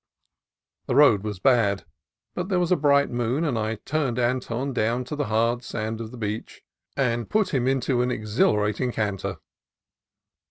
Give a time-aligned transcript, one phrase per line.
[0.87, 1.85] The road was bad,
[2.33, 6.01] but there was a bright moon, and I turned Anton down to the hard sand
[6.01, 6.63] of the beach
[6.97, 9.37] and put him into an exhilarating canter.